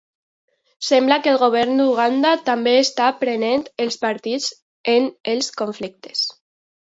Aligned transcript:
Sembla 0.85 1.17
que 1.25 1.29
el 1.33 1.37
govern 1.41 1.75
d'Uganda 1.81 2.31
també 2.47 2.73
està 2.85 3.11
prenent 3.19 3.65
partit 4.07 4.49
en 4.95 5.05
els 5.35 5.51
conflictes. 5.63 6.27